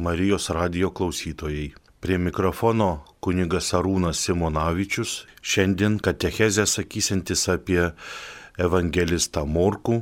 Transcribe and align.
Marijos 0.00 0.48
radio 0.50 0.90
klausytojai. 0.90 1.74
Prie 2.00 2.16
mikrofono 2.18 3.04
kunigas 3.20 3.66
Arūnas 3.76 4.22
Simonavičius. 4.24 5.26
Šiandien 5.44 5.98
katechezę 6.00 6.64
sakysintis 6.64 7.42
apie 7.52 7.90
evangelistą 8.56 9.44
Morkų 9.44 9.98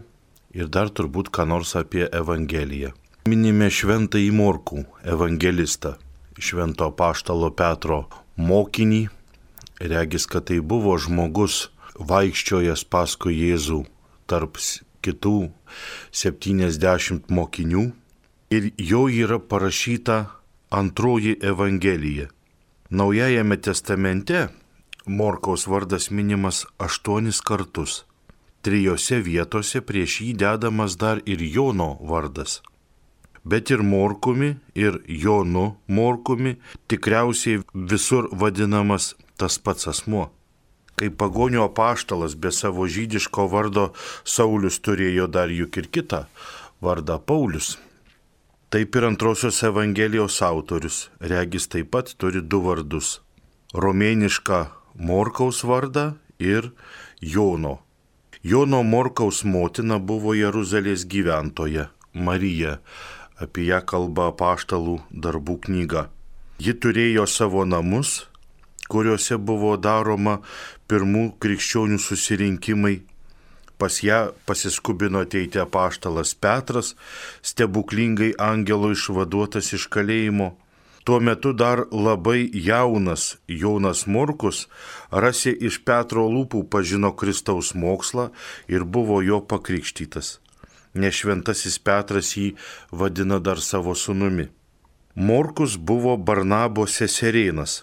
ir 0.55 0.71
dar 0.71 0.93
turbūt 0.95 1.33
ką 1.35 1.49
nors 1.51 1.75
apie 1.83 2.07
Evangeliją. 2.21 2.93
Minime 3.27 3.73
šventąjį 3.75 4.31
Morkų 4.39 4.87
evangelistą, 5.03 5.97
švento 6.39 6.93
paštalo 6.95 7.51
Petro 7.51 8.05
mokinį. 8.39 9.05
Regis, 9.83 10.31
kad 10.31 10.47
tai 10.53 10.63
buvo 10.63 10.95
žmogus 10.95 11.73
vaikščiojęs 11.99 12.87
paskui 12.87 13.35
Jėzų 13.43 13.83
tarp 14.31 14.63
kitų 15.03 15.39
70 16.23 17.35
mokinių 17.35 17.89
ir 18.51 18.73
jo 18.79 19.09
yra 19.09 19.39
parašyta 19.39 20.27
antroji 20.71 21.37
Evangelija. 21.43 22.29
Naujajame 22.91 23.57
testamente 23.57 24.49
Morkaus 25.07 25.67
vardas 25.67 26.11
minimas 26.11 26.67
aštuonis 26.79 27.41
kartus. 27.41 28.05
Trijose 28.63 29.21
vietose 29.21 29.81
prieš 29.81 30.21
jį 30.21 30.33
dedamas 30.43 30.97
dar 30.97 31.21
ir 31.27 31.43
Jono 31.43 31.97
vardas. 32.01 32.63
Bet 33.45 33.71
ir 33.71 33.83
Morkumi, 33.83 34.57
ir 34.75 35.01
Jonu 35.09 35.77
Morkumi 35.87 36.57
tikriausiai 36.89 37.63
visur 37.75 38.29
vadinamas 38.33 39.15
tas 39.37 39.59
pats 39.59 39.89
asmuo 39.89 40.29
kai 40.99 41.11
pagonio 41.11 41.63
apaštalas 41.65 42.35
be 42.43 42.51
savo 42.51 42.87
žydiško 42.95 43.47
vardo 43.53 43.85
Saulis 44.25 44.81
turėjo 44.83 45.29
dar 45.37 45.53
juk 45.55 45.79
ir 45.79 45.87
kitą 45.95 46.25
vardą 46.83 47.19
Paulius. 47.23 47.77
Taip 48.69 48.97
ir 48.97 49.05
antrosios 49.05 49.63
Evangelijos 49.65 50.43
autorius, 50.45 50.97
regis 51.21 51.67
taip 51.73 51.87
pat 51.91 52.11
turi 52.21 52.43
du 52.45 52.59
vardus- 52.61 53.21
romėnišką 53.83 54.59
Morkaus 55.09 55.63
vardą 55.65 56.19
ir 56.39 56.73
Jono. 57.23 57.79
Jono 58.43 58.83
Morkaus 58.83 59.43
motina 59.45 59.99
buvo 59.99 60.35
Jeruzalės 60.37 61.07
gyventoja 61.09 61.89
Marija, 62.13 62.79
apie 63.41 63.65
ją 63.71 63.81
kalba 63.87 64.29
apaštalų 64.33 65.01
darbų 65.15 65.61
knyga. 65.65 66.11
Ji 66.59 66.75
turėjo 66.75 67.27
savo 67.27 67.65
namus, 67.65 68.27
kuriuose 68.89 69.39
buvo 69.39 69.79
daroma 69.79 70.43
pirmų 70.89 71.39
krikščionių 71.41 71.99
susirinkimai. 71.99 73.01
Pas 73.79 74.03
ją 74.03 74.33
pasiskubino 74.47 75.23
ateiti 75.23 75.61
apaštalas 75.63 76.35
Petras, 76.35 76.95
stebuklingai 77.43 78.33
angelo 78.39 78.91
išvaduotas 78.95 79.71
iš 79.79 79.87
kalėjimo. 79.95 80.57
Tuo 81.07 81.21
metu 81.25 81.55
dar 81.57 81.85
labai 82.07 82.51
jaunas 82.53 83.39
Jonas 83.49 84.03
Morkus 84.07 84.67
rasi 85.25 85.55
iš 85.71 85.79
Petro 85.87 86.27
lūpų 86.29 86.67
pažino 86.75 87.15
Kristaus 87.17 87.71
mokslą 87.73 88.29
ir 88.69 88.85
buvo 88.85 89.23
jo 89.23 89.41
pakrikštytas. 89.41 90.35
Nešventasis 90.99 91.79
Petras 91.79 92.35
jį 92.37 92.51
vadina 92.91 93.39
dar 93.39 93.63
savo 93.71 93.95
sunumi. 93.95 94.51
Morkus 95.15 95.79
buvo 95.79 96.17
Barnabo 96.17 96.85
seserėnas, 96.87 97.83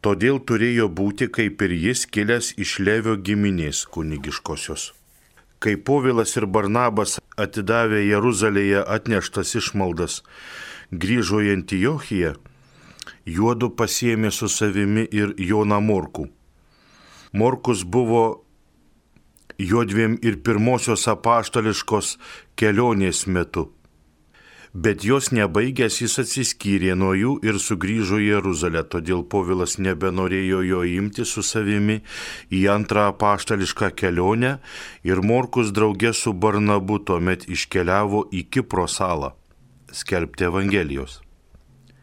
todėl 0.00 0.42
turėjo 0.48 0.88
būti 0.88 1.30
kaip 1.38 1.62
ir 1.62 1.80
jis 1.86 2.06
kilęs 2.06 2.54
iš 2.56 2.78
Levio 2.80 3.14
giminės 3.16 3.86
kunigiškosios. 3.86 4.92
Kai 5.58 5.76
Povilas 5.76 6.36
ir 6.36 6.46
Barnabas 6.46 7.16
atidavė 7.40 8.02
Jeruzalėje 8.04 8.82
atneštas 8.96 9.54
išmaldas, 9.56 10.22
grįžo 10.92 11.40
į 11.44 11.54
Antijochiją, 11.56 12.34
juodu 13.26 13.70
pasiemė 13.78 14.32
su 14.32 14.48
savimi 14.52 15.06
ir 15.10 15.32
Joną 15.38 15.80
Morkų. 15.80 16.28
Morkus 17.32 17.84
buvo 17.84 18.24
juodviem 19.58 20.18
ir 20.22 20.42
pirmosios 20.44 21.08
apaštališkos 21.08 22.16
kelionės 22.56 23.24
metu 23.26 23.70
Bet 24.76 25.06
jos 25.08 25.30
nebaigęs 25.32 26.02
jis 26.02 26.18
atsiskyrė 26.20 26.92
nuo 27.00 27.14
jų 27.16 27.30
ir 27.48 27.56
sugrįžo 27.64 28.18
į 28.20 28.26
Jeruzalę, 28.26 28.82
todėl 28.92 29.22
Povilas 29.24 29.78
nebenorėjo 29.80 30.58
jo 30.68 30.80
imti 30.84 31.24
su 31.24 31.40
savimi 31.40 32.02
į 32.52 32.60
antrą 32.74 33.06
paštališką 33.16 33.88
kelionę 33.96 34.50
ir 35.08 35.22
Morkus 35.24 35.72
draugė 35.72 36.12
su 36.12 36.34
Barnabu 36.36 36.98
tuomet 37.08 37.48
iškeliavo 37.48 38.26
į 38.28 38.44
Kipro 38.52 38.84
salą 38.84 39.32
skelbti 39.96 40.50
Evangelijos. 40.50 41.22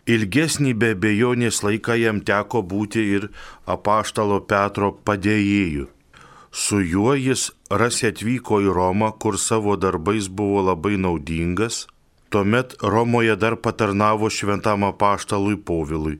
Ilgesnį 0.09 0.73
be 0.73 0.95
bejonės 0.97 1.61
laiką 1.61 2.01
jam 2.01 2.25
teko 2.25 2.65
būti 2.65 3.05
ir 3.19 3.29
apaštalo 3.69 4.41
Petro 4.49 4.95
padėjėjų. 5.05 5.91
Su 6.49 6.81
juo 6.81 7.13
jis 7.13 7.51
rasi 7.69 8.09
atvyko 8.09 8.63
į 8.65 8.73
Romą, 8.73 9.13
kur 9.13 9.37
savo 9.37 9.77
darbais 9.77 10.25
buvo 10.25 10.71
labai 10.73 10.97
naudingas 10.97 11.85
Tuomet 12.33 12.73
Romoje 12.81 13.35
dar 13.35 13.55
patarnavo 13.55 14.25
šventam 14.29 14.81
apaštalui 14.87 15.53
Povilui. 15.69 16.15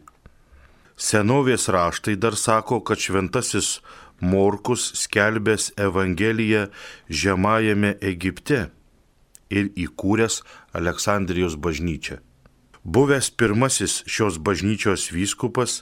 Senovės 0.94 1.64
raštai 1.74 2.14
dar 2.22 2.36
sako, 2.38 2.84
kad 2.86 3.02
šventasis 3.02 3.80
Morkus 4.22 4.84
skelbęs 5.00 5.72
Evangeliją 5.88 6.68
žemajame 7.10 7.96
Egipte 8.12 8.60
ir 9.50 9.72
įkūręs 9.74 10.36
Aleksandrijos 10.78 11.56
bažnyčią. 11.58 12.20
Buvęs 12.86 13.32
pirmasis 13.34 14.04
šios 14.06 14.38
bažnyčios 14.38 15.08
vyskupas 15.16 15.80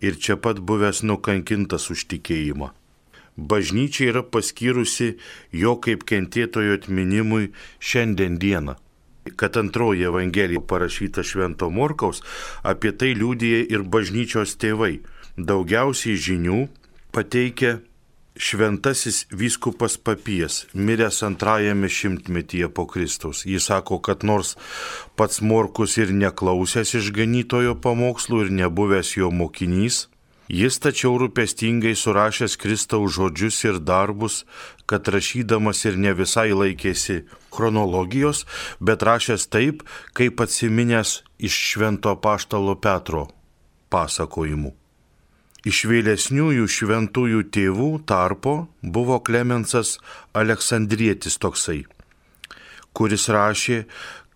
ir 0.00 0.16
čia 0.16 0.38
pat 0.40 0.62
buvęs 0.64 1.02
nukankintas 1.04 1.90
už 1.92 2.06
tikėjimą. 2.14 2.70
Bažnyčia 3.36 4.08
yra 4.14 4.24
paskyrusi 4.24 5.18
jo 5.52 5.76
kaip 5.76 6.08
kentėtojo 6.08 6.80
atminimui 6.80 7.50
šiandien 7.84 8.40
dieną 8.40 8.78
kad 9.36 9.56
antroji 9.56 10.04
Evangelija 10.10 10.60
parašyta 10.60 11.22
Švento 11.22 11.70
Morkaus, 11.70 12.22
apie 12.62 12.92
tai 12.92 13.14
liūdėja 13.16 13.64
ir 13.72 13.82
bažnyčios 13.88 14.56
tėvai. 14.60 14.98
Daugiausiai 15.36 16.14
žinių 16.20 16.60
pateikia 17.14 17.78
šventasis 18.36 19.26
vyskupas 19.30 19.96
papijas, 19.96 20.66
miręs 20.74 21.22
antrajame 21.22 21.88
šimtmetyje 21.88 22.68
po 22.68 22.86
Kristaus. 22.86 23.44
Jis 23.46 23.68
sako, 23.70 23.98
kad 23.98 24.24
nors 24.24 24.56
pats 25.16 25.40
Morkus 25.40 25.96
ir 25.98 26.10
neklausęs 26.14 26.96
išganytojo 26.98 27.76
pamokslų 27.78 28.44
ir 28.46 28.50
nebuvęs 28.62 29.14
jo 29.16 29.30
mokinys, 29.30 30.08
Jis 30.48 30.76
tačiau 30.76 31.16
rūpestingai 31.16 31.94
surašęs 31.96 32.58
Kristaus 32.60 33.14
žodžius 33.16 33.62
ir 33.64 33.78
darbus, 33.80 34.42
kad 34.84 35.08
rašydamas 35.08 35.84
ir 35.88 35.96
ne 35.96 36.12
visai 36.12 36.50
laikėsi 36.52 37.22
chronologijos, 37.48 38.44
bet 38.80 39.02
rašęs 39.02 39.48
taip, 39.48 39.82
kaip 40.12 40.40
atsiminęs 40.44 41.22
iš 41.38 41.56
švento 41.72 42.12
paštalo 42.20 42.76
Petro 42.76 43.30
pasakojimų. 43.88 44.74
Iš 45.64 45.86
vėlesniųjų 45.88 46.66
šventųjų 46.68 47.40
tėvų 47.48 47.90
tarpo 48.04 48.66
buvo 48.82 49.16
Klemensas 49.24 49.96
Aleksandrietis 50.36 51.38
toksai, 51.40 51.86
kuris 52.92 53.30
rašė, 53.32 53.86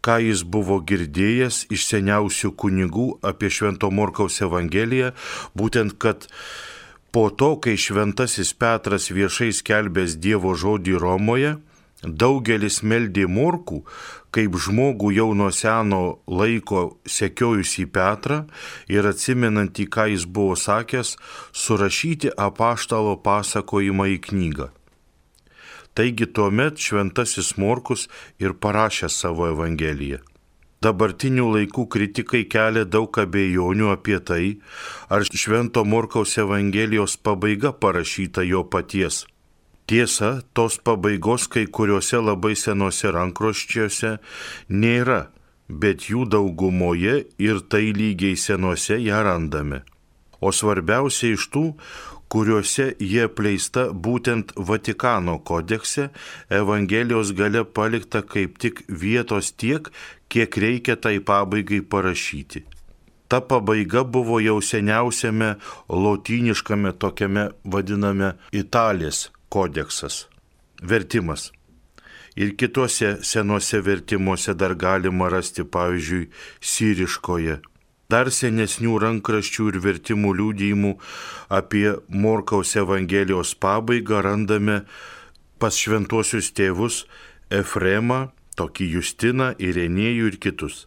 ką 0.04 0.18
jis 0.22 0.44
buvo 0.46 0.78
girdėjęs 0.88 1.66
iš 1.74 1.86
seniausių 1.90 2.52
kunigų 2.60 3.08
apie 3.26 3.50
Švento 3.50 3.90
Morkaus 3.90 4.40
Evangeliją, 4.44 5.12
būtent 5.58 5.98
kad 6.02 6.28
po 7.12 7.28
to, 7.30 7.56
kai 7.62 7.76
Šventasis 7.80 8.52
Petras 8.54 9.10
viešai 9.10 9.50
skelbęs 9.56 10.18
Dievo 10.22 10.54
žodį 10.54 10.98
Romoje, 11.02 11.56
daugelis 12.02 12.82
meldė 12.82 13.26
Morkų, 13.26 13.82
kaip 14.30 14.54
žmogų 14.60 15.12
jau 15.16 15.32
nuo 15.34 15.50
seno 15.54 16.20
laiko 16.30 16.98
sekiojusį 17.08 17.88
Petrą 17.90 18.44
ir 18.92 19.08
atsimenant 19.08 19.78
į 19.80 19.88
ką 19.90 20.08
jis 20.12 20.26
buvo 20.28 20.54
sakęs, 20.56 21.16
surašyti 21.52 22.34
apaštalo 22.36 23.16
pasakojimą 23.24 24.12
į 24.14 24.18
knygą. 24.28 24.68
Taigi 25.98 26.28
tuomet 26.30 26.78
šventasis 26.78 27.56
Morkus 27.58 28.04
ir 28.38 28.52
parašė 28.62 29.08
savo 29.10 29.48
Evangeliją. 29.50 30.20
Dabartinių 30.78 31.46
laikų 31.56 31.88
kritikai 31.90 32.44
kelia 32.46 32.84
daug 32.86 33.18
abejonių 33.18 33.88
apie 33.90 34.20
tai, 34.22 34.44
ar 35.10 35.26
Švento 35.26 35.82
Morkaus 35.82 36.36
Evangelijos 36.38 37.16
pabaiga 37.18 37.72
parašyta 37.74 38.46
jo 38.46 38.62
paties. 38.62 39.24
Tiesa, 39.90 40.30
tos 40.54 40.78
pabaigos 40.78 41.48
kai 41.50 41.66
kuriuose 41.66 42.22
labai 42.22 42.54
senuose 42.54 43.10
rankroščiuose 43.18 44.14
nėra, 44.70 45.20
bet 45.66 46.06
jų 46.12 46.28
daugumoje 46.30 47.24
ir 47.42 47.62
tai 47.66 47.88
lygiai 47.90 48.38
senuose 48.38 49.02
ją 49.02 49.24
randame. 49.26 49.82
O 50.40 50.52
svarbiausia 50.54 51.34
iš 51.34 51.48
tų, 51.54 51.64
kuriuose 52.28 52.92
jie 53.00 53.26
pleista 53.28 53.88
būtent 53.92 54.52
Vatikano 54.56 55.38
kodekse, 55.38 56.08
Evangelijos 56.50 57.32
gale 57.32 57.64
palikta 57.64 58.22
kaip 58.22 58.58
tik 58.62 58.84
vietos 58.88 59.52
tiek, 59.52 59.88
kiek 60.28 60.56
reikia 60.56 60.96
tai 60.96 61.18
pabaigai 61.20 61.80
parašyti. 61.82 62.64
Ta 63.28 63.40
pabaiga 63.40 64.04
buvo 64.04 64.38
jau 64.40 64.60
seniausiame 64.64 65.56
lotyniškame 65.88 66.94
tokiame 66.96 67.50
vadiname 67.64 68.32
Italės 68.52 69.28
kodeksas. 69.52 70.26
Vertimas. 70.82 71.50
Ir 72.38 72.54
kitose 72.56 73.18
senuose 73.26 73.80
vertimuose 73.84 74.54
dar 74.54 74.76
galima 74.78 75.28
rasti, 75.28 75.64
pavyzdžiui, 75.64 76.28
syriškoje. 76.60 77.58
Dar 78.08 78.30
senesnių 78.32 78.94
rankraščių 79.02 79.64
ir 79.68 79.76
vertimų 79.84 80.30
liūdėjimų 80.38 80.90
apie 81.52 81.90
Morkaus 82.08 82.70
Evangelijos 82.80 83.50
pabaigą 83.60 84.22
randame 84.24 84.78
pas 85.60 85.76
šventuosius 85.76 86.46
tėvus 86.56 87.02
Efremą, 87.52 88.30
tokį 88.56 88.86
Justiną, 88.94 89.50
Irenėjų 89.60 90.30
ir 90.30 90.38
kitus. 90.40 90.86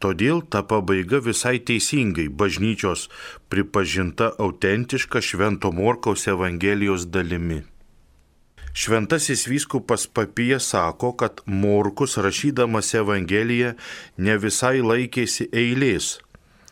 Todėl 0.00 0.40
ta 0.40 0.62
pabaiga 0.64 1.20
visai 1.20 1.58
teisingai 1.60 2.30
bažnyčios 2.32 3.10
pripažinta 3.52 4.30
autentiška 4.40 5.20
Švento 5.20 5.68
Morkaus 5.68 6.24
Evangelijos 6.32 7.04
dalimi. 7.12 7.58
Šventasis 8.72 9.44
vyskupas 9.50 10.06
papyje 10.06 10.62
sako, 10.64 11.12
kad 11.12 11.44
Morkus 11.44 12.16
rašydamas 12.16 12.94
Evangeliją 12.94 13.74
ne 14.16 14.38
visai 14.40 14.78
laikėsi 14.80 15.48
eilės, 15.52 16.14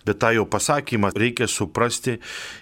bet 0.06 0.20
tą 0.22 0.32
jo 0.36 0.44
pasakymą 0.46 1.10
reikia 1.14 1.48
suprasti 1.50 2.18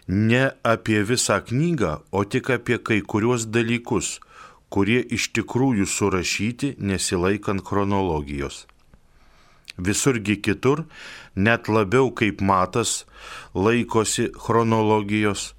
ne 0.08 0.44
apie 0.62 1.02
visą 1.04 1.40
knygą, 1.44 1.92
o 2.10 2.24
tik 2.24 2.50
apie 2.56 2.78
kai 2.78 3.00
kuriuos 3.00 3.46
dalykus, 3.52 4.18
kurie 4.72 5.00
iš 5.16 5.28
tikrųjų 5.36 5.86
surašyti 5.86 6.74
nesilaikant 6.78 7.62
chronologijos. 7.68 8.64
Visurgi 9.76 10.38
kitur, 10.38 10.84
net 11.34 11.68
labiau 11.68 12.10
kaip 12.14 12.40
matas, 12.40 13.04
laikosi 13.54 14.30
chronologijos, 14.38 15.52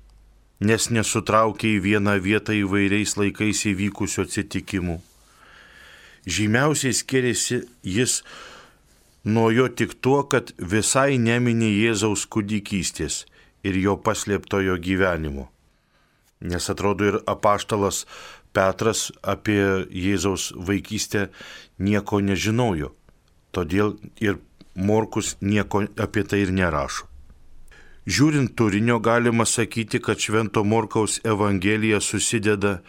nes 0.60 0.90
nesutraukia 0.90 1.76
į 1.76 1.84
vieną 1.84 2.16
vietą 2.24 2.56
įvairiais 2.56 3.18
laikais 3.20 3.66
įvykusių 3.72 4.24
atsitikimų. 4.24 4.98
Žymiausiai 6.26 6.96
skiriasi 6.96 7.60
jis 7.84 8.22
nuo 9.26 9.50
jo 9.52 9.68
tik 9.68 9.98
tuo, 10.02 10.24
kad 10.30 10.54
visai 10.58 11.18
nemini 11.18 11.72
Jėzaus 11.74 12.26
kūdikystės 12.30 13.26
ir 13.66 13.78
jo 13.82 13.98
paslėptojo 13.98 14.78
gyvenimo. 14.82 15.50
Nes 16.46 16.70
atrodo 16.70 17.10
ir 17.10 17.22
apaštalas 17.26 18.06
Petras 18.56 19.10
apie 19.20 19.88
Jėzaus 19.92 20.54
vaikystę 20.56 21.28
nieko 21.80 22.22
nežinojo. 22.24 22.94
Todėl 23.52 23.98
ir 24.24 24.40
Morkus 24.76 25.36
nieko 25.42 25.86
apie 26.00 26.24
tai 26.28 26.42
ir 26.46 26.52
nerašo. 26.56 27.08
Žiūrint 28.06 28.52
turinio 28.54 29.00
galima 29.02 29.48
sakyti, 29.50 30.00
kad 30.00 30.22
Švento 30.22 30.64
Morkaus 30.64 31.18
Evangelija 31.26 31.98
susideda 32.04 32.82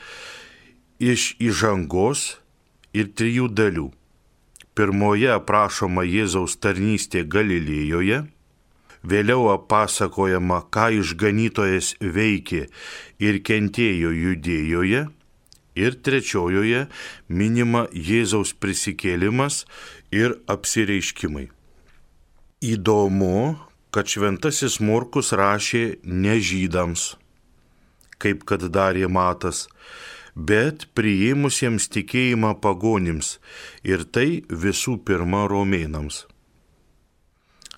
iš 1.01 1.31
įžangos 1.41 2.37
ir 2.93 3.09
trijų 3.17 3.49
dalių. 3.49 3.87
Pirmoje 4.77 5.31
aprašoma 5.33 6.05
Jėzaus 6.05 6.59
tarnystė 6.61 7.23
Galilėjoje, 7.25 8.27
vėliau 9.07 9.47
apasakojama, 9.55 10.67
ką 10.69 10.91
išganytojas 10.99 11.95
veikė 12.01 12.67
ir 13.25 13.39
kentėjo 13.41 14.13
judėjoje, 14.13 15.07
ir 15.77 15.97
trečiojoje 16.05 16.87
minima 17.29 17.87
Jėzaus 17.93 18.53
prisikėlimas 18.57 19.63
ir 20.13 20.37
apsireiškimai. 20.51 21.49
Įdomu, 22.65 23.57
kad 23.93 24.13
šventasis 24.13 24.81
Morkus 24.85 25.33
rašė 25.37 26.01
ne 26.05 26.37
žydams, 26.41 27.15
kaip 28.21 28.45
kad 28.49 28.65
darė 28.73 29.09
Matas, 29.13 29.67
bet 30.37 30.87
priėmusiems 30.95 31.89
tikėjimą 31.89 32.55
pagonims 32.61 33.39
ir 33.83 34.05
tai 34.05 34.45
visų 34.51 34.99
pirma 35.09 35.47
romėnams. 35.49 36.27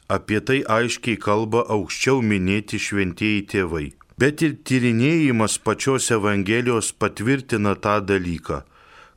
Apie 0.08 0.40
tai 0.40 0.62
aiškiai 0.64 1.20
kalba 1.20 1.62
aukščiau 1.70 2.22
minėti 2.25 2.81
šventieji 2.81 3.44
tėvai. 3.52 3.87
Bet 4.19 4.43
ir 4.43 4.56
tyrinėjimas 4.66 5.58
pačios 5.62 6.10
Evangelijos 6.10 6.90
patvirtina 6.90 7.76
tą 7.78 8.00
dalyką, 8.02 8.64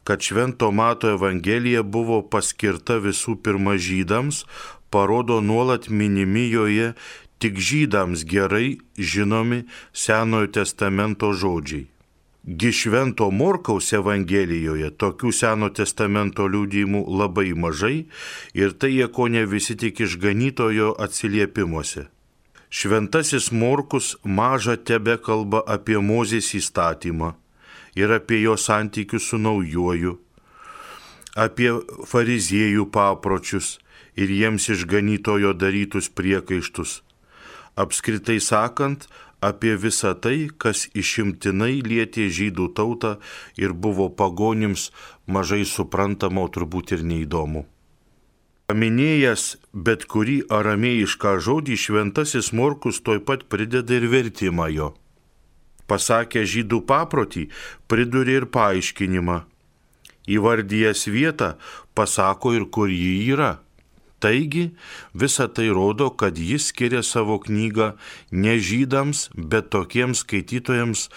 kad 0.06 0.22
Švento 0.22 0.70
Mato 0.72 1.10
Evangelija 1.10 1.82
buvo 1.82 2.22
paskirta 2.22 3.00
visų 3.02 3.40
pirma 3.42 3.80
žydams, 3.82 4.44
parodo 4.94 5.40
nuolat 5.42 5.90
minimi 5.90 6.46
joje 6.52 6.92
tik 7.42 7.58
žydams 7.58 8.28
gerai 8.30 8.78
žinomi 8.98 9.64
Senojo 9.94 10.52
testamento 10.60 11.34
žodžiai. 11.34 11.91
Gi 12.42 12.72
Švento 12.74 13.28
Morkaus 13.30 13.92
Evangelijoje 13.94 14.88
tokių 14.98 15.30
Seno 15.30 15.68
testamento 15.70 16.48
liūdėjimų 16.50 17.04
labai 17.20 17.52
mažai 17.54 18.08
ir 18.58 18.74
tai 18.74 18.90
jie 18.96 19.06
ko 19.14 19.28
ne 19.30 19.44
visi 19.46 19.76
tik 19.78 20.02
išganytojo 20.02 20.96
atsiliepimuose. 21.06 22.08
Šventasis 22.74 23.52
Morkus 23.54 24.16
maža 24.26 24.74
tebe 24.82 25.20
kalba 25.22 25.62
apie 25.70 26.02
Mozės 26.02 26.50
įstatymą 26.58 27.36
ir 27.94 28.10
apie 28.18 28.42
jo 28.42 28.58
santykius 28.58 29.30
su 29.30 29.38
naujoju, 29.38 30.18
apie 31.38 31.70
fariziejų 32.10 32.90
papročius 32.90 33.76
ir 34.18 34.34
jiems 34.34 34.66
išganytojo 34.74 35.54
darytus 35.54 36.10
priekaištus. 36.10 37.04
Apskritai 37.78 38.42
sakant, 38.42 39.06
apie 39.42 39.76
visą 39.76 40.14
tai, 40.24 40.50
kas 40.62 40.86
išimtinai 40.94 41.82
lietė 41.82 42.30
žydų 42.30 42.72
tautą 42.78 43.18
ir 43.58 43.74
buvo 43.74 44.08
pagonims 44.10 44.92
mažai 45.28 45.66
suprantama, 45.66 46.46
o 46.46 46.52
turbūt 46.54 46.94
ir 46.96 47.04
neįdomu. 47.04 47.66
Paminėjęs 48.72 49.46
bet 49.74 50.06
kurį 50.08 50.38
aramėjišką 50.58 51.34
žodį, 51.44 51.76
šventasis 51.76 52.54
Morkus 52.56 53.02
toj 53.04 53.20
pat 53.28 53.50
prideda 53.52 53.98
ir 53.98 54.06
vertimą 54.14 54.70
jo. 54.72 54.94
Pasakė 55.92 56.46
žydų 56.48 56.86
paprotį, 56.88 57.50
pridurė 57.92 58.38
ir 58.40 58.46
paaiškinimą. 58.54 59.42
Įvardyjęs 60.32 61.04
vietą, 61.12 61.56
pasako 61.98 62.54
ir 62.56 62.70
kur 62.72 62.88
ji 62.88 63.34
yra. 63.34 63.58
Taigi 64.22 64.70
visa 65.18 65.48
tai 65.50 65.68
rodo, 65.74 66.12
kad 66.14 66.38
jis 66.38 66.70
skiria 66.70 67.02
savo 67.02 67.40
knygą 67.42 67.94
ne 68.32 68.58
žydams, 68.62 69.30
bet 69.36 69.72
tokiems 69.74 70.22
skaitytojams, 70.26 71.08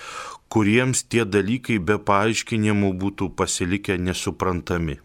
kuriems 0.49 1.05
tie 1.09 1.29
dalykai 1.29 1.81
be 1.81 2.00
paaiškinimų 2.00 2.95
būtų 3.02 3.35
pasilikę 3.37 4.00
nesuprantami 4.00 5.02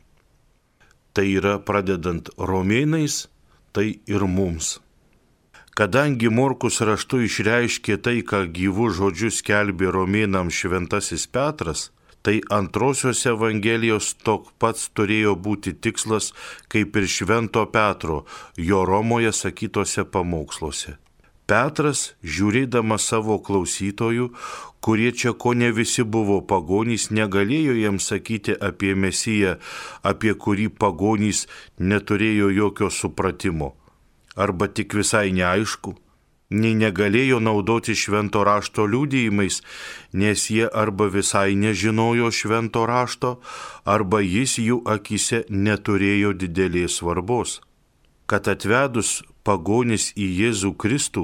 tai 1.19 1.33
yra 1.35 1.57
pradedant 1.59 2.29
romėnais, 2.37 3.25
tai 3.75 3.99
ir 4.07 4.23
mums. 4.23 4.77
Kadangi 5.75 6.29
Morkus 6.31 6.79
raštu 6.83 7.19
išreiškė 7.25 7.97
tai, 8.03 8.19
ką 8.29 8.45
gyvų 8.55 8.89
žodžių 8.95 9.31
skelbė 9.35 9.91
romėnams 9.95 10.55
šventasis 10.55 11.27
Petras, 11.27 11.89
tai 12.21 12.39
antrosios 12.51 13.25
Evangelijos 13.25 14.13
tok 14.23 14.51
pats 14.59 14.89
turėjo 14.95 15.35
būti 15.35 15.75
tikslas 15.83 16.31
kaip 16.71 16.95
ir 16.99 17.07
Švento 17.07 17.65
Petro 17.73 18.23
jo 18.57 18.85
Romoje 18.85 19.31
sakytose 19.35 20.05
pamoksluose. 20.05 20.97
Petras, 21.49 22.13
žiūrėdamas 22.21 23.07
savo 23.09 23.39
klausytojų, 23.41 24.27
kurie 24.85 25.09
čia 25.17 25.31
ko 25.33 25.55
ne 25.57 25.71
visi 25.73 26.03
buvo 26.05 26.35
pagonys, 26.45 27.07
negalėjo 27.09 27.73
jiems 27.73 28.09
sakyti 28.11 28.53
apie 28.53 28.93
Mesiją, 28.93 29.55
apie 30.05 30.35
kurį 30.43 30.67
pagonys 30.69 31.47
neturėjo 31.79 32.51
jokio 32.53 32.91
supratimo, 32.93 33.71
arba 34.37 34.69
tik 34.69 34.93
visai 34.99 35.31
neaišku, 35.33 35.95
nei 36.49 36.75
negalėjo 36.75 37.39
naudoti 37.43 37.95
švento 37.95 38.43
rašto 38.47 38.87
liūdėjimais, 38.89 39.61
nes 40.13 40.49
jie 40.49 40.67
arba 40.67 41.09
visai 41.13 41.55
nežinojo 41.55 42.33
švento 42.33 42.85
rašto, 42.89 43.37
arba 43.85 44.21
jis 44.25 44.59
jų 44.59 44.83
akise 44.97 45.45
neturėjo 45.49 46.33
didelės 46.43 47.01
svarbos 47.01 47.59
kad 48.29 48.45
atvedus 48.51 49.23
pagonis 49.47 50.11
į 50.19 50.27
Jėzų 50.43 50.73
Kristų, 50.81 51.23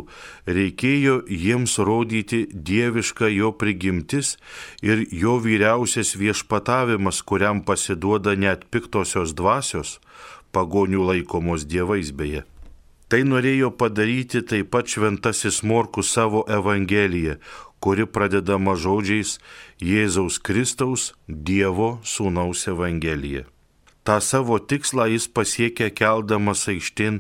reikėjo 0.50 1.20
jiems 1.30 1.78
rodyti 1.90 2.46
dievišką 2.50 3.30
jo 3.36 3.52
prigimtis 3.60 4.36
ir 4.82 5.06
jo 5.14 5.36
vyriausias 5.44 6.16
viešpatavimas, 6.18 7.22
kuriam 7.22 7.62
pasiduoda 7.68 8.34
net 8.40 8.66
piktosios 8.74 9.36
dvasios, 9.38 10.00
pagonių 10.56 11.06
laikomos 11.12 11.70
dievais 11.70 12.10
beje. 12.16 12.46
Tai 13.10 13.22
norėjo 13.30 13.70
padaryti 13.78 14.42
taip 14.42 14.72
pat 14.74 14.90
šventasis 14.90 15.62
Morkus 15.64 16.10
savo 16.16 16.42
Evangeliją, 16.50 17.36
kuri 17.80 18.08
pradedama 18.10 18.74
žodžiais 18.74 19.38
Jėzaus 19.78 20.40
Kristaus 20.42 21.12
Dievo 21.28 22.00
Sūnaus 22.02 22.66
Evangelija. 22.72 23.46
tą 24.06 24.20
savo 24.22 24.58
tikslą 24.70 25.06
jis 25.10 25.26
pasiekė 25.38 25.88
keldamas 26.00 26.68
aikštin 26.72 27.16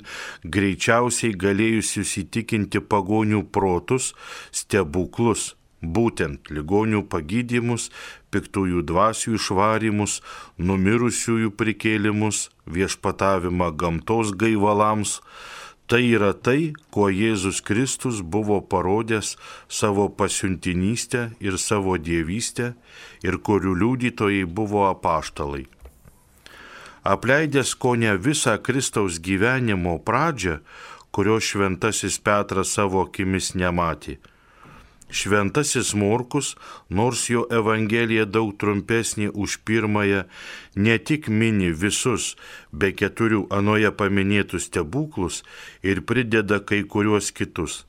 greičiausiai 0.56 1.34
galėjusius 1.44 2.12
įtikinti 2.22 2.82
pagonių 2.94 3.42
protus 3.58 4.12
stebuklus, 4.60 5.56
būtent 5.82 6.51
ligonių 6.56 7.01
pagydymus, 7.13 7.89
piktųjų 8.32 8.86
dvasių 8.92 9.36
išvarymus, 9.39 10.22
numirusiųjų 10.58 11.51
prikėlimus, 11.60 12.50
viešpatavimą 12.77 13.72
gamtos 13.82 14.34
gaivalams. 14.42 15.22
Tai 15.88 16.01
yra 16.01 16.32
tai, 16.34 16.74
kuo 16.89 17.12
Jėzus 17.13 17.62
Kristus 17.62 18.24
buvo 18.25 18.58
parodęs 18.65 19.36
savo 19.70 20.08
pasiuntinystę 20.10 21.27
ir 21.39 21.60
savo 21.62 22.00
dievystę 22.01 22.74
ir 23.22 23.38
kurių 23.38 23.75
liudytojai 23.82 24.48
buvo 24.50 24.88
apaštalai. 24.89 25.68
Apleidęs 27.06 27.75
ko 27.77 27.94
ne 28.01 28.15
visą 28.18 28.58
Kristaus 28.58 29.20
gyvenimo 29.22 30.00
pradžią, 30.01 30.58
kurio 31.13 31.38
šventasis 31.38 32.18
Petras 32.18 32.74
savo 32.74 33.06
akimis 33.06 33.54
nematė 33.54 34.18
Šventasis 35.15 35.93
Morkus, 35.95 36.55
nors 36.89 37.22
jo 37.29 37.45
Evangelija 37.60 38.25
daug 38.27 38.51
trumpesnė 38.60 39.29
už 39.31 39.60
pirmąją, 39.67 40.25
ne 40.75 40.98
tik 41.10 41.29
mini 41.41 41.72
visus 41.84 42.34
be 42.72 42.91
keturių 43.01 43.45
anoje 43.60 43.91
paminėtus 44.01 44.67
stebuklus 44.69 45.43
ir 45.91 46.03
prideda 46.10 46.60
kai 46.60 46.81
kuriuos 46.84 47.31
kitus, 47.38 47.86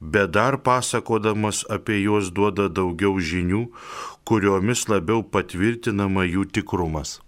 bet 0.00 0.36
dar 0.36 0.60
pasakodamas 0.68 1.64
apie 1.78 2.02
juos 2.02 2.28
duoda 2.36 2.68
daugiau 2.68 3.16
žinių, 3.32 3.64
kuriomis 4.28 4.86
labiau 4.92 5.24
patvirtinama 5.24 6.28
jų 6.28 6.48
tikrumas 6.58 7.18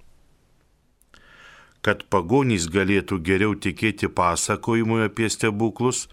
kad 1.82 2.04
pagonys 2.10 2.68
galėtų 2.70 3.18
geriau 3.26 3.56
tikėti 3.58 4.08
pasakojimui 4.08 5.02
apie 5.08 5.28
stebuklus, 5.30 6.06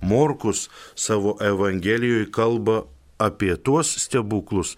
Morkus 0.00 0.68
savo 0.94 1.34
Evangelijoje 1.42 2.30
kalba 2.30 2.84
apie 3.18 3.56
tuos 3.56 3.90
stebuklus, 3.98 4.76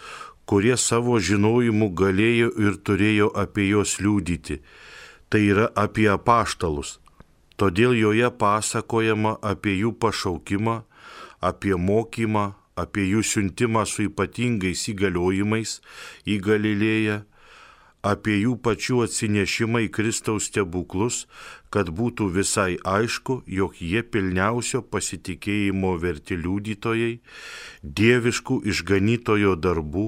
kurie 0.48 0.76
savo 0.80 1.18
žinojimu 1.20 1.90
galėjo 1.94 2.48
ir 2.58 2.78
turėjo 2.80 3.28
apie 3.36 3.68
juos 3.68 3.98
liūdyti. 4.00 4.62
Tai 5.30 5.40
yra 5.44 5.68
apie 5.78 6.08
apaštalus. 6.10 6.96
Todėl 7.60 7.92
joje 7.94 8.30
pasakojama 8.40 9.36
apie 9.44 9.76
jų 9.76 9.92
pašaukimą, 10.00 10.80
apie 11.44 11.76
mokymą, 11.76 12.54
apie 12.80 13.04
jų 13.10 13.22
siuntimą 13.26 13.84
su 13.86 14.08
ypatingais 14.08 14.86
įgaliojimais 14.90 15.76
į 16.24 16.40
Galilėją, 16.46 17.20
apie 18.02 18.38
jų 18.40 18.56
pačių 18.64 19.04
atsinešimą 19.04 19.82
į 19.86 19.88
Kristaus 19.92 20.48
stebuklus, 20.48 21.26
kad 21.70 21.90
būtų 21.94 22.28
visai 22.34 22.78
aišku, 22.84 23.42
jog 23.46 23.76
jie 23.78 24.02
pilniausio 24.02 24.80
pasitikėjimo 24.82 25.92
verti 26.02 26.38
liudytojai, 26.40 27.12
dieviškų 27.82 28.60
išganytojo 28.72 29.54
darbų, 29.66 30.06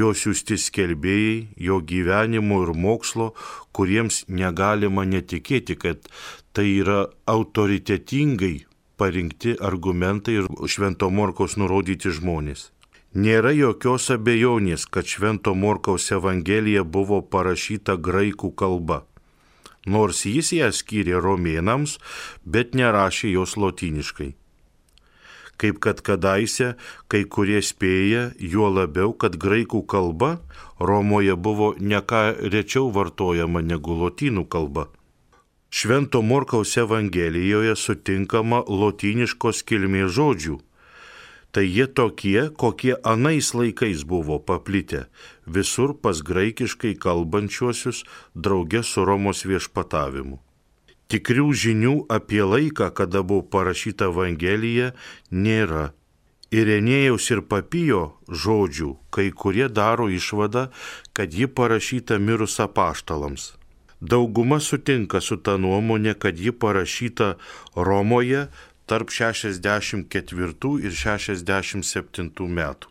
jo 0.00 0.10
siūsti 0.22 0.58
skelbėjai, 0.58 1.38
jo 1.56 1.80
gyvenimo 1.80 2.64
ir 2.66 2.74
mokslo, 2.74 3.30
kuriems 3.72 4.24
negalima 4.28 5.06
netikėti, 5.06 5.78
kad 5.78 6.10
tai 6.52 6.66
yra 6.82 7.06
autoritetingai 7.30 8.56
parinkti 9.00 9.56
argumentai 9.64 10.42
ir 10.42 10.50
švento 10.68 11.08
morkos 11.08 11.56
nurodyti 11.56 12.12
žmonės. 12.12 12.68
Nėra 13.10 13.50
jokios 13.50 14.04
abejonės, 14.14 14.84
kad 14.86 15.02
Švento 15.02 15.50
Morkaus 15.58 16.12
Evangelija 16.14 16.84
buvo 16.84 17.18
parašyta 17.26 17.96
graikų 17.98 18.52
kalba, 18.54 19.02
nors 19.84 20.22
jis 20.24 20.52
ją 20.54 20.68
skyrė 20.70 21.18
romėnams, 21.18 21.98
bet 22.46 22.70
nerašė 22.78 23.32
jos 23.32 23.56
lotyniškai. 23.56 24.36
Kaip 25.58 25.82
kad 25.82 26.04
kadaise 26.06 26.76
kai 27.10 27.24
kurie 27.26 27.58
spėja, 27.58 28.30
juo 28.38 28.70
labiau, 28.70 29.10
kad 29.12 29.34
graikų 29.34 29.82
kalba 29.90 30.38
Romoje 30.78 31.34
buvo 31.34 31.74
neką 31.74 32.38
rečiau 32.46 32.94
vartojama 32.94 33.60
negu 33.60 33.90
lotynų 33.90 34.46
kalba. 34.46 34.86
Švento 35.68 36.22
Morkaus 36.22 36.78
Evangelijoje 36.78 37.74
sutinkama 37.74 38.62
lotyniškos 38.70 39.66
kilmės 39.66 40.14
žodžių 40.14 40.60
tai 41.50 41.66
jie 41.66 41.86
tokie, 41.86 42.50
kokie 42.56 42.94
anais 43.02 43.54
laikais 43.54 44.04
buvo 44.06 44.38
paplitę 44.38 45.06
visur 45.50 45.94
pas 46.02 46.22
graikiškai 46.22 46.94
kalbančiuosius 47.04 48.04
draugė 48.34 48.82
su 48.86 49.04
Romos 49.04 49.44
viešpatavimu. 49.48 50.38
Tikrių 51.10 51.48
žinių 51.62 51.94
apie 52.16 52.42
laiką, 52.46 52.92
kada 52.94 53.24
buvo 53.26 53.42
parašyta 53.42 54.12
Evangelija, 54.12 54.92
nėra. 55.30 55.90
Irenėjaus 56.50 57.28
ir 57.30 57.42
papijo 57.46 58.02
žodžių, 58.26 58.90
kai 59.14 59.30
kurie 59.30 59.68
daro 59.70 60.08
išvadą, 60.10 60.68
kad 61.14 61.34
ji 61.34 61.46
parašyta 61.46 62.18
mirus 62.18 62.58
apaštalams. 62.62 63.52
Dauguma 64.00 64.58
sutinka 64.64 65.20
su 65.20 65.36
ta 65.36 65.58
nuomonė, 65.60 66.14
kad 66.18 66.38
ji 66.38 66.50
parašyta 66.50 67.34
Romoje 67.76 68.46
tarp 68.90 69.12
64 69.14 70.72
ir 70.82 70.96
67 71.04 72.48
metų. 72.58 72.88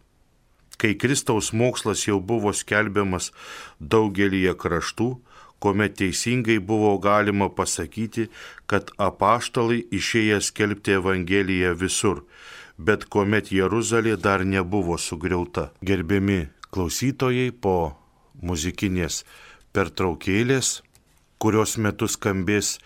Kai 0.79 0.93
Kristaus 0.95 1.51
mokslas 1.51 2.05
jau 2.07 2.21
buvo 2.23 2.53
skelbiamas 2.55 3.33
daugelįje 3.83 4.53
kraštų, 4.61 5.09
kuomet 5.59 5.97
teisingai 5.99 6.55
buvo 6.63 6.93
galima 7.03 7.49
pasakyti, 7.51 8.29
kad 8.63 8.93
apaštalai 8.95 9.81
išėję 9.91 10.39
skelbti 10.39 10.95
Evangeliją 10.95 11.73
visur, 11.75 12.23
bet 12.79 13.03
kuomet 13.11 13.51
Jeruzalė 13.51 14.15
dar 14.15 14.45
nebuvo 14.47 14.95
sugriauta. 14.95 15.73
Gerbiami 15.83 16.45
klausytojai, 16.71 17.51
po 17.51 17.97
muzikinės 18.39 19.25
pertraukėlės, 19.75 20.79
kurios 21.43 21.75
metu 21.75 22.07
skambės 22.07 22.77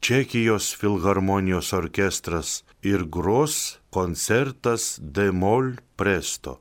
Čekijos 0.00 0.76
filharmonijos 0.76 1.72
orkestras 1.72 2.64
ir 2.82 3.04
gros 3.04 3.78
koncertas 3.90 4.98
D 5.02 5.30
mol 5.32 5.76
presto. 5.96 6.60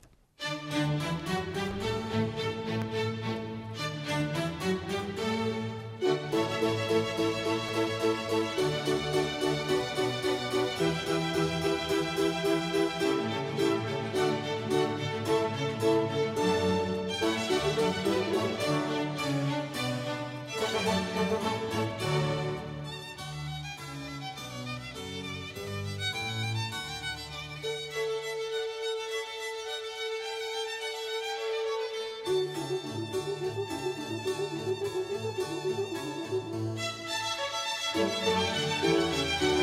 Música 37.98 39.57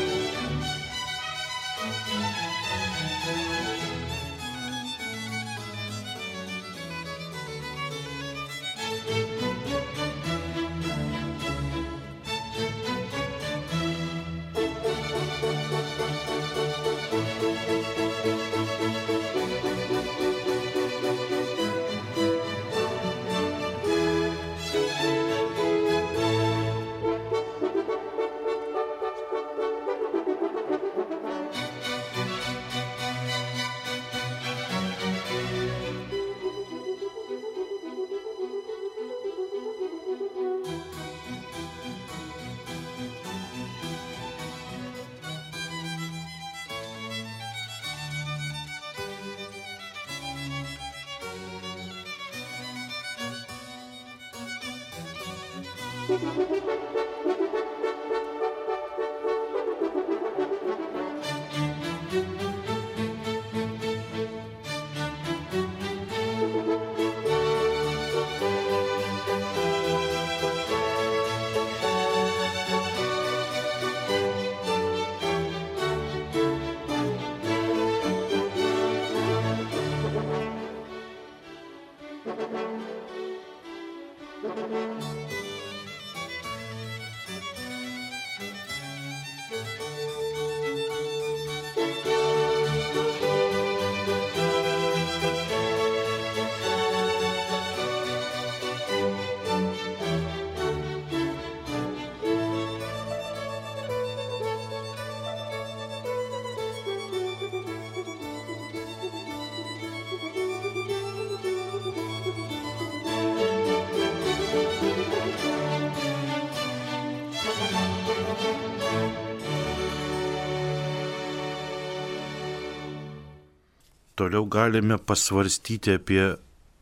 Toliau 124.25 124.47
galime 124.49 124.97
pasvarstyti 124.97 125.99
apie 125.99 126.23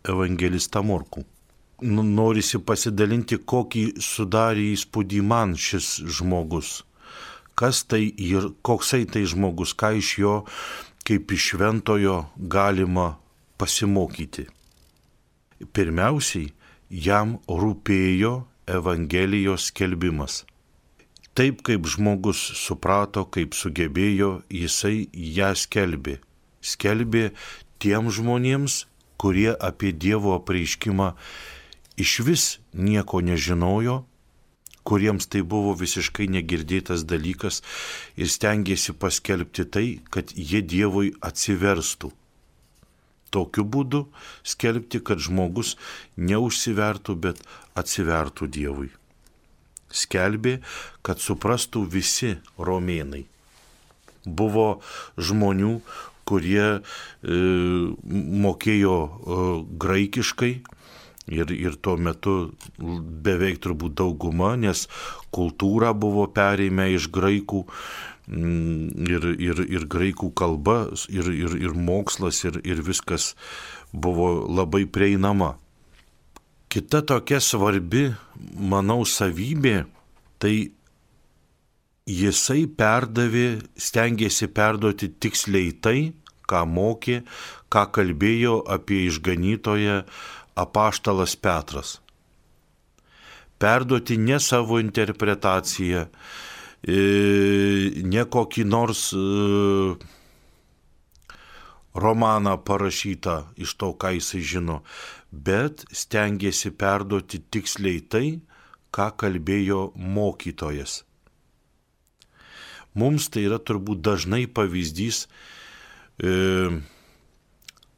evangelistą 0.07 0.79
Morkų. 0.87 1.25
Nu, 1.83 2.05
norisi 2.07 2.61
pasidalinti, 2.63 3.41
kokį 3.53 3.83
sudarė 3.99 4.69
įspūdį 4.77 5.25
man 5.27 5.57
šis 5.59 5.89
žmogus. 6.19 6.71
Kas 7.59 7.83
tai 7.91 8.05
ir 8.29 8.47
koksai 8.63 9.03
tai 9.11 9.25
žmogus, 9.35 9.75
ką 9.75 9.91
iš 9.99 10.13
jo 10.23 10.37
kaip 11.03 11.35
iš 11.35 11.51
šventojo 11.51 12.17
galima 12.39 13.11
pasimokyti. 13.59 14.47
Pirmiausiai, 15.75 16.55
jam 17.11 17.41
rūpėjo 17.51 18.37
Evangelijos 18.71 19.73
skelbimas. 19.75 20.45
Taip 21.35 21.67
kaip 21.67 21.91
žmogus 21.91 22.53
suprato, 22.67 23.27
kaip 23.27 23.59
sugebėjo, 23.59 24.37
jisai 24.63 25.09
ją 25.11 25.57
skelbė 25.59 26.23
skelbė 26.63 27.31
tiem 27.83 28.09
žmonėms, 28.15 28.87
kurie 29.19 29.51
apie 29.53 29.93
Dievo 29.93 30.37
apreiškimą 30.39 31.13
iš 32.01 32.21
vis 32.27 32.47
nieko 32.75 33.21
nežinojo, 33.21 34.03
kuriems 34.83 35.29
tai 35.31 35.43
buvo 35.47 35.75
visiškai 35.79 36.27
negirdėtas 36.33 37.05
dalykas 37.07 37.63
ir 38.19 38.31
stengiasi 38.31 38.95
paskelbti 38.99 39.67
tai, 39.67 39.87
kad 40.11 40.35
jie 40.35 40.63
Dievui 40.63 41.13
atsiverstų. 41.23 42.11
Tokiu 43.33 43.65
būdu 43.65 44.03
skelbti, 44.45 45.01
kad 45.01 45.23
žmogus 45.23 45.77
neužsivertų, 46.21 47.15
bet 47.17 47.39
atsivertų 47.79 48.49
Dievui. 48.53 48.91
Skelbė, 49.93 50.59
kad 51.05 51.21
suprastų 51.21 51.87
visi 51.89 52.35
romėnai. 52.59 53.25
Buvo 54.25 54.83
žmonių, 55.17 55.81
kurie 56.29 56.67
e, 56.79 56.81
mokėjo 58.45 58.97
e, 59.03 59.43
graikiškai 59.83 60.53
ir, 61.33 61.53
ir 61.53 61.77
tuo 61.83 61.97
metu 61.97 62.37
beveik 62.79 63.61
turbūt 63.63 63.97
dauguma, 64.01 64.55
nes 64.57 64.87
kultūra 65.35 65.93
buvo 65.95 66.27
perėmę 66.35 66.91
iš 66.97 67.09
graikų 67.15 67.65
mm, 68.27 69.09
ir, 69.09 69.29
ir, 69.39 69.65
ir 69.79 69.87
graikų 69.91 70.33
kalba, 70.39 70.85
ir, 71.09 71.31
ir, 71.31 71.57
ir 71.61 71.77
mokslas, 71.77 72.43
ir, 72.49 72.61
ir 72.65 72.83
viskas 72.85 73.33
buvo 73.93 74.35
labai 74.49 74.87
prieinama. 74.87 75.57
Kita 76.73 77.03
tokia 77.05 77.41
svarbi, 77.45 78.09
manau, 78.57 79.03
savybė 79.05 79.83
tai 80.41 80.73
jisai 82.07 82.67
perdavė, 82.67 83.63
stengiasi 83.77 84.49
perduoti 84.51 85.09
tiksliai 85.23 85.73
tai, 85.73 85.99
ką 86.49 86.65
mokė, 86.67 87.23
ką 87.71 87.85
kalbėjo 87.95 88.63
apie 88.67 89.07
išganytoją 89.09 90.03
apaštalas 90.59 91.37
Petras. 91.37 92.01
Perduoti 93.63 94.19
ne 94.19 94.41
savo 94.43 94.81
interpretaciją, 94.83 96.09
e, 96.83 96.99
ne 98.03 98.25
kokį 98.27 98.65
nors 98.67 99.13
e, 99.15 99.23
romaną 101.95 102.57
parašytą 102.67 103.37
iš 103.63 103.77
to, 103.79 103.93
ką 103.95 104.17
jisai 104.19 104.43
žino, 104.43 104.83
bet 105.31 105.87
stengiasi 105.95 106.75
perduoti 106.75 107.39
tiksliai 107.39 108.03
tai, 108.03 108.27
ką 108.91 109.09
kalbėjo 109.17 109.93
mokytojas 109.95 111.05
Mums 112.95 113.31
tai 113.33 113.47
yra 113.49 113.57
turbūt 113.57 114.03
dažnai 114.05 114.45
pavyzdys 114.45 115.25
e, 116.21 116.33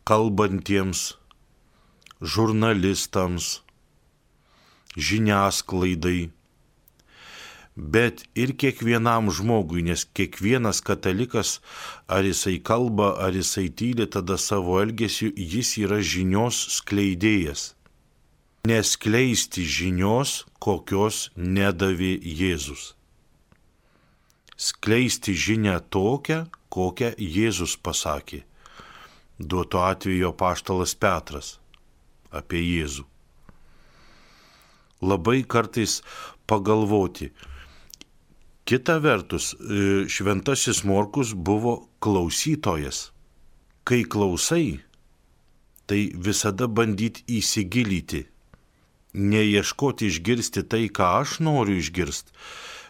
kalbantiems 0.07 1.03
žurnalistams, 2.23 3.49
žiniasklaidai, 4.95 6.31
bet 7.75 8.23
ir 8.39 8.55
kiekvienam 8.55 9.35
žmogui, 9.35 9.83
nes 9.83 10.07
kiekvienas 10.15 10.79
katalikas, 10.87 11.59
ar 12.07 12.23
jisai 12.23 12.61
kalba, 12.63 13.17
ar 13.19 13.35
jisai 13.35 13.67
tyli, 13.75 14.07
tada 14.07 14.39
savo 14.39 14.79
elgesiu 14.79 15.35
jis 15.35 15.75
yra 15.83 15.99
žinios 15.99 16.63
skleidėjas. 16.79 17.73
Neskleisti 18.71 19.67
žinios, 19.67 20.45
kokios 20.63 21.33
nedavė 21.37 22.15
Jėzus 22.23 22.95
skleisti 24.57 25.35
žinę 25.35 25.81
tokią, 25.91 26.45
kokią 26.69 27.15
Jėzus 27.19 27.77
pasakė. 27.77 28.43
Duoto 29.39 29.83
atveju 29.83 30.33
paštalas 30.39 30.95
Petras 30.95 31.59
apie 32.31 32.63
Jėzų. 32.63 33.05
Labai 35.03 35.43
kartais 35.45 36.03
pagalvoti. 36.47 37.31
Kita 38.65 38.99
vertus, 38.99 39.53
e, 39.55 40.07
šventasis 40.09 40.85
Morkus 40.85 41.35
buvo 41.35 41.89
klausytojas. 42.01 43.11
Kai 43.85 44.05
klausai, 44.05 44.81
tai 45.87 46.13
visada 46.17 46.67
bandyti 46.67 47.27
įsigilyti, 47.29 48.25
neieškoti 49.13 50.09
išgirsti 50.09 50.65
tai, 50.65 50.89
ką 50.89 51.11
aš 51.21 51.41
noriu 51.45 51.77
išgirsti, 51.77 52.33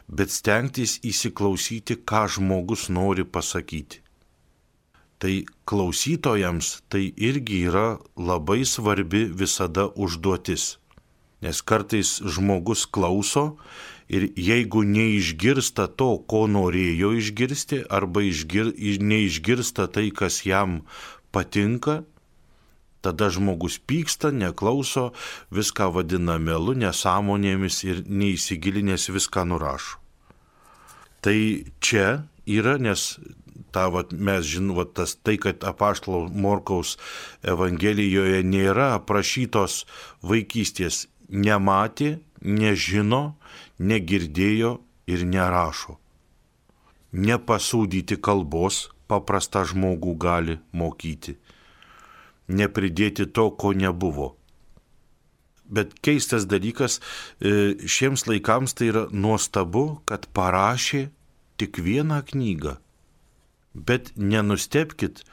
bet 0.08 0.30
stengtis 0.30 0.98
įsiklausyti, 1.04 1.96
ką 2.04 2.26
žmogus 2.36 2.88
nori 2.88 3.24
pasakyti. 3.24 4.02
Tai 5.18 5.34
klausytojams 5.64 6.82
tai 6.92 7.08
irgi 7.16 7.64
yra 7.70 7.98
labai 8.16 8.64
svarbi 8.68 9.24
visada 9.30 9.88
užduotis. 9.96 10.76
Nes 11.40 11.60
kartais 11.62 12.20
žmogus 12.20 12.84
klauso 12.84 13.56
ir 14.08 14.28
jeigu 14.36 14.84
neišgirsta 14.84 15.86
to, 15.96 16.18
ko 16.28 16.44
norėjo 16.48 17.14
išgirsti, 17.20 17.84
arba 17.88 18.24
išgir, 18.24 18.74
neišgirsta 19.00 19.88
tai, 19.92 20.10
kas 20.12 20.42
jam 20.44 20.82
patinka, 21.32 22.02
tada 23.04 23.28
žmogus 23.32 23.76
pyksta, 23.78 24.32
neklauso, 24.32 25.10
viską 25.54 25.90
vadina 25.94 26.38
melu, 26.40 26.74
nesąmonėmis 26.80 27.82
ir 27.84 28.02
neįsigilinęs 28.08 29.10
viską 29.12 29.44
nurašo. 29.50 30.00
Tai 31.24 31.38
čia 31.80 32.24
yra, 32.44 32.76
nes 32.80 33.14
ta, 33.72 33.88
vat, 33.92 34.12
mes 34.12 34.44
žinom, 34.48 34.76
vat, 34.78 34.94
tas, 34.98 35.16
tai, 35.16 35.36
kad 35.40 35.64
apaštalo 35.66 36.28
Morkaus 36.28 36.96
Evangelijoje 37.42 38.42
nėra 38.46 38.92
aprašytos 38.98 39.84
vaikystės, 40.22 41.06
nematė, 41.28 42.18
nežino, 42.44 43.36
negirdėjo 43.78 44.76
ir 45.10 45.24
nerašo. 45.28 45.98
Nepasūdyti 47.14 48.18
kalbos 48.18 48.88
paprastą 49.08 49.62
žmogų 49.70 50.16
gali 50.18 50.58
mokyti 50.74 51.38
nepridėti 52.48 53.26
to, 53.26 53.50
ko 53.50 53.72
nebuvo. 53.72 54.34
bet 55.74 55.94
keistas 56.04 56.46
dalykas, 56.46 57.00
e, 57.40 57.74
šiems 57.88 58.26
laikams 58.28 58.76
tai 58.76 58.90
yra 58.92 59.04
nuostabu, 59.10 60.00
kad 60.08 60.28
parašė 60.36 61.08
tik 61.58 61.80
vieną 61.80 62.20
knygą. 62.30 62.76
Bet 63.74 64.12
nenustepkit, 64.14 65.24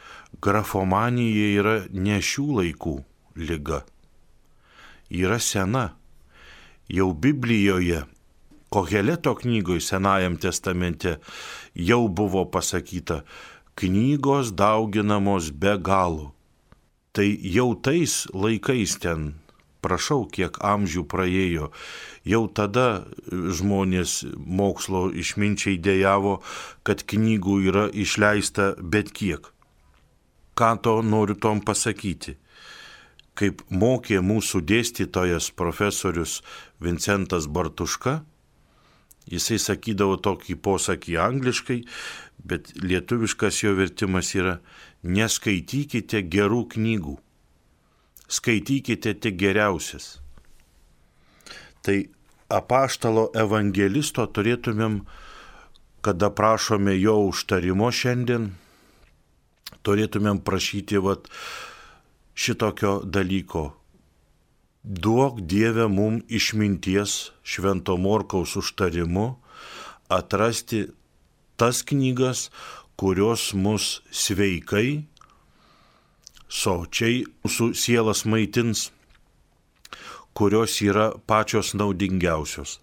grafomanija 0.42 1.48
yra 1.60 1.76
ne 1.94 2.18
šių 2.18 2.48
laikų 2.60 2.96
lyga. 3.38 3.84
Yra 5.12 5.38
sena. 5.40 5.92
Jau 6.90 7.12
Biblijoje, 7.14 8.06
Koheleto 8.72 9.36
knygoje 9.36 9.84
Senajam 9.84 10.38
testamente 10.40 11.18
jau 11.76 12.08
buvo 12.08 12.46
pasakyta, 12.48 13.22
knygos 13.76 14.56
dauginamos 14.56 15.52
be 15.52 15.76
galo. 15.78 16.32
Tai 17.12 17.28
jau 17.44 17.74
tais 17.76 18.14
laikais 18.32 18.96
ten 19.04 19.34
prašau, 19.82 20.26
kiek 20.32 20.56
amžių 20.64 21.04
praėjo. 21.12 21.72
Jau 22.24 22.46
tada 22.48 23.04
žmonės 23.28 24.22
mokslo 24.38 25.10
išminčiai 25.12 25.80
dėjavo, 25.82 26.40
kad 26.88 27.04
knygų 27.04 27.58
yra 27.72 27.86
išleista 27.92 28.72
bet 28.80 29.12
kiek. 29.12 29.50
Ką 30.56 30.72
to 30.84 31.00
noriu 31.02 31.36
tom 31.36 31.60
pasakyti? 31.66 32.38
Kaip 33.36 33.64
mokė 33.72 34.20
mūsų 34.22 34.62
dėstytojas 34.68 35.50
profesorius 35.56 36.42
Vincentas 36.84 37.48
Bartuška, 37.48 38.20
jisai 39.32 39.58
sakydavo 39.60 40.20
tokį 40.22 40.58
posakį 40.62 41.18
angliškai, 41.26 41.80
bet 42.44 42.74
lietuviškas 42.84 43.64
jo 43.64 43.74
vertimas 43.78 44.34
yra 44.36 44.60
neskaitykite 45.04 46.22
gerų 46.30 46.66
knygų 46.76 47.18
skaitykite 48.32 49.14
tik 49.20 49.36
geriausias. 49.36 50.16
Tai 51.84 51.98
apaštalo 52.52 53.28
evangelisto 53.36 54.26
turėtumėm, 54.28 55.02
kada 56.06 56.32
prašome 56.34 56.96
jo 56.96 57.18
užtarimo 57.28 57.92
šiandien, 57.92 58.52
turėtumėm 59.84 60.42
prašyti 60.48 61.02
vat, 61.04 61.28
šitokio 62.34 63.02
dalyko. 63.04 63.72
Duok 64.82 65.44
Dieve 65.46 65.86
mum 65.92 66.22
išminties 66.26 67.32
švento 67.44 67.98
morkaus 68.02 68.56
užtarimu 68.58 69.28
atrasti 70.10 70.88
tas 71.60 71.84
knygas, 71.86 72.48
kurios 73.02 73.48
mus 73.58 73.86
sveikai 74.14 75.02
sočiai 76.46 77.24
mūsų 77.42 77.72
sielas 77.74 78.28
maitins, 78.30 78.92
kurios 80.38 80.76
yra 80.86 81.08
pačios 81.26 81.72
naudingiausios. 81.74 82.76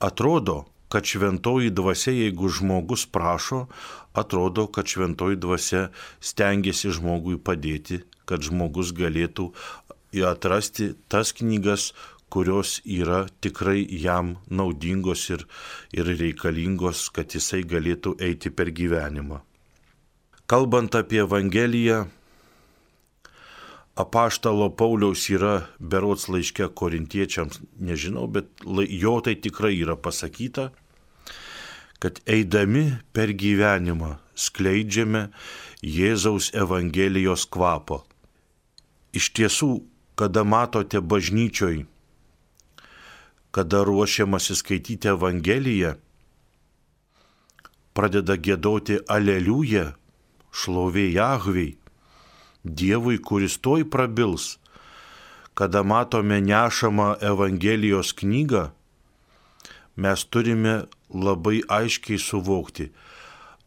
Atrodo, 0.00 0.62
kad 0.88 1.04
šventoji 1.04 1.68
dvasia, 1.76 2.14
jeigu 2.16 2.48
žmogus 2.48 3.04
prašo, 3.12 3.66
atrodo, 4.16 4.64
kad 4.72 4.88
šventoji 4.88 5.36
dvasia 5.36 5.82
stengiasi 6.24 6.94
žmogui 6.96 7.36
padėti, 7.36 8.00
kad 8.24 8.40
žmogus 8.40 8.94
galėtų 8.96 9.50
atrasti 10.24 10.94
tas 11.12 11.36
knygas, 11.36 11.90
kurios 12.30 12.78
yra 12.84 13.24
tikrai 13.42 13.82
jam 14.02 14.36
naudingos 14.48 15.26
ir, 15.34 15.44
ir 15.92 16.08
reikalingos, 16.20 17.08
kad 17.14 17.34
jisai 17.34 17.64
galėtų 17.66 18.16
eiti 18.22 18.52
per 18.54 18.70
gyvenimą. 18.70 19.42
Kalbant 20.50 20.96
apie 20.98 21.20
Evangeliją, 21.22 22.04
apaštalo 24.00 24.70
Pauliaus 24.74 25.26
yra 25.30 25.54
berots 25.78 26.28
laiške 26.30 26.70
korintiečiams, 26.74 27.60
nežinau, 27.78 28.26
bet 28.26 28.48
jo 28.64 29.18
tai 29.24 29.36
tikrai 29.38 29.76
yra 29.78 29.94
pasakyta, 29.94 30.70
kad 32.00 32.18
eidami 32.26 32.86
per 33.12 33.34
gyvenimą 33.36 34.16
skleidžiame 34.34 35.28
Jėzaus 35.84 36.50
Evangelijos 36.56 37.44
kvapą. 37.52 38.00
Iš 39.12 39.32
tiesų, 39.36 39.70
kada 40.16 40.44
matote 40.44 41.00
bažnyčioj, 41.00 41.84
kada 43.50 43.82
ruošiamasi 43.84 44.56
skaityti 44.56 45.10
Evangeliją, 45.10 45.96
pradeda 47.94 48.36
gėdoti 48.38 49.00
aleliuja, 49.10 49.92
šlovė 50.50 51.10
Jahviai, 51.14 51.76
Dievui, 52.60 53.16
kuris 53.24 53.56
toj 53.56 53.86
prabils, 53.88 54.58
kada 55.56 55.80
matome 55.82 56.40
nešamą 56.44 57.14
Evangelijos 57.24 58.12
knygą, 58.12 58.68
mes 59.96 60.24
turime 60.28 60.74
labai 61.08 61.62
aiškiai 61.68 62.20
suvokti, 62.20 62.90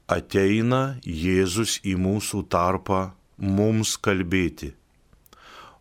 ateina 0.07 0.99
Jėzus 1.03 1.79
į 1.83 1.97
mūsų 1.97 2.45
tarpą 2.53 3.01
mums 3.37 3.97
kalbėti, 3.97 4.73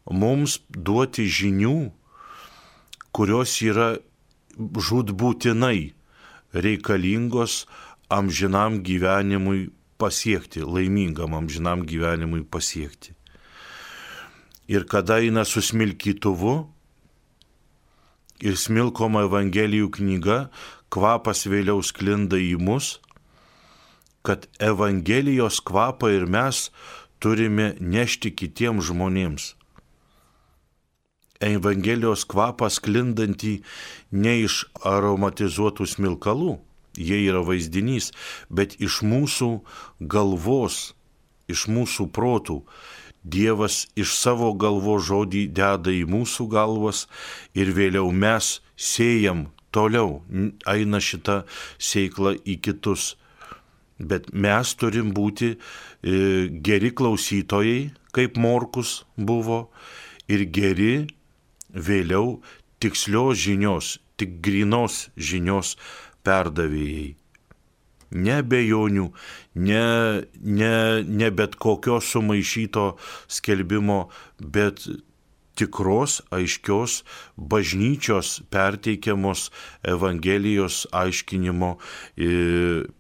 mums 0.08 0.58
duoti 0.72 1.28
žinių, 1.28 1.92
kurios 3.12 3.55
yra 3.62 3.96
žudbūtinai 4.59 5.92
reikalingos 6.53 7.66
amžinam 8.12 8.83
gyvenimui 8.85 9.70
pasiekti, 9.98 10.64
laimingam 10.64 11.35
amžinam 11.35 11.87
gyvenimui 11.87 12.44
pasiekti. 12.44 13.14
Ir 14.68 14.87
kada 14.88 15.18
eina 15.20 15.44
su 15.44 15.62
smilkytuvu 15.62 16.55
ir 18.42 18.59
smilkoma 18.59 19.25
Evangelijų 19.29 19.90
knyga, 19.96 20.38
kvapas 20.92 21.46
vėliau 21.46 21.83
sklinda 21.85 22.38
į 22.40 22.57
mus, 22.61 22.98
kad 24.22 24.46
Evangelijos 24.62 25.61
kvapą 25.64 26.12
ir 26.14 26.29
mes 26.31 26.68
turime 27.22 27.72
nešti 27.81 28.33
kitiems 28.35 28.90
žmonėms. 28.90 29.53
Evangelijos 31.42 32.24
kvapą 32.31 32.68
sklindantį 32.70 33.57
ne 34.14 34.35
iš 34.44 34.62
aromatizuotų 34.87 35.87
smilkalų, 35.90 36.57
jie 36.96 37.18
yra 37.26 37.42
vaizdinys, 37.46 38.12
bet 38.48 38.76
iš 38.81 39.00
mūsų 39.07 39.50
galvos, 40.00 40.92
iš 41.50 41.66
mūsų 41.68 42.09
protų. 42.14 42.62
Dievas 43.22 43.87
iš 43.94 44.16
savo 44.18 44.50
galvo 44.59 44.96
žodį 44.98 45.46
deda 45.55 45.92
į 45.94 46.05
mūsų 46.11 46.48
galvas 46.50 47.07
ir 47.55 47.70
vėliau 47.74 48.11
mes 48.11 48.57
siejam 48.74 49.46
toliau, 49.70 50.22
eina 50.66 51.00
šita 51.00 51.42
seikla 51.78 52.35
į 52.42 52.59
kitus. 52.66 53.14
Bet 54.02 54.33
mes 54.35 54.74
turim 54.74 55.12
būti 55.14 55.52
e, 55.55 55.59
geri 56.66 56.90
klausytojai, 56.90 57.92
kaip 58.11 58.38
Morkus 58.40 59.05
buvo, 59.14 59.68
ir 60.26 60.42
geri 60.50 61.07
vėliau 61.74 62.40
tikslios 62.82 63.38
žinios, 63.38 63.98
tik 64.16 64.40
grinos 64.44 65.08
žinios 65.16 65.76
perdavėjai. 66.26 67.14
Ne 68.12 68.42
bejonių, 68.44 69.06
ne, 69.54 69.85
ne, 70.37 70.74
ne 71.02 71.30
bet 71.32 71.56
kokio 71.56 71.96
sumaišyto 72.04 72.90
skelbimo, 73.24 74.11
bet 74.37 74.85
tikros, 75.56 76.20
aiškios 76.32 77.02
bažnyčios 77.37 78.42
perteikiamos 78.52 79.48
Evangelijos 79.94 80.85
aiškinimo 80.92 81.76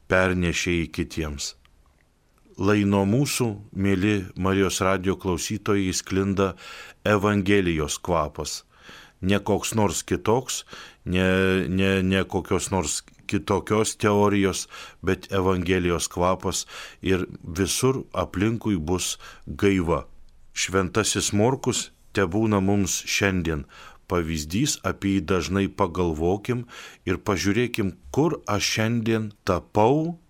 pernešėjai 0.08 0.88
kitiems. 0.96 1.52
Lai 2.62 2.84
nuo 2.86 3.02
mūsų, 3.08 3.46
mėly 3.74 4.12
Marijos 4.38 4.76
radio 4.86 5.16
klausytojai, 5.18 5.90
sklinda 5.98 6.52
Evangelijos 7.02 7.96
kvapas. 7.98 8.60
Ne 9.18 9.40
koks 9.42 9.72
nors 9.74 10.04
kitoks, 10.06 10.60
ne, 11.02 11.24
ne, 11.66 11.88
ne 12.06 12.20
kokios 12.22 12.68
nors 12.70 13.00
kitokios 13.26 13.96
teorijos, 13.98 14.68
bet 15.02 15.26
Evangelijos 15.34 16.06
kvapas 16.12 16.60
ir 17.02 17.24
visur 17.42 18.04
aplinkui 18.14 18.78
bus 18.78 19.16
gaiva. 19.46 20.04
Šventasis 20.54 21.32
Morkus 21.34 21.88
te 22.14 22.28
būna 22.30 22.62
mums 22.62 23.00
šiandien 23.16 23.66
pavyzdys, 24.06 24.78
apie 24.86 25.16
jį 25.16 25.26
dažnai 25.34 25.66
pagalvokim 25.66 26.68
ir 27.10 27.18
pažiūrėkim, 27.26 27.96
kur 28.14 28.38
aš 28.46 28.70
šiandien 28.76 29.32
tapau 29.42 30.20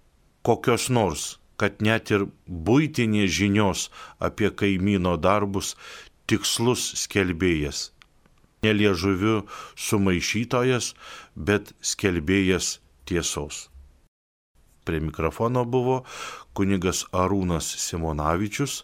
kokios 0.49 0.89
nors, 0.89 1.42
kad 1.63 1.79
net 1.87 2.11
ir 2.11 2.27
būtinės 2.69 3.31
žinios 3.39 3.89
apie 4.19 4.49
kaimyno 4.51 5.15
darbus 5.15 5.77
tikslus 6.27 6.89
skelbėjas. 7.05 7.93
Neliežuviu 8.67 9.45
sumaišytojas, 9.79 10.93
bet 11.35 11.71
skelbėjas 11.83 12.81
tiesos. 13.07 13.69
Prie 14.83 14.99
mikrofono 15.03 15.63
buvo 15.63 16.01
kunigas 16.59 17.05
Arūnas 17.15 17.71
Simonavičius 17.79 18.83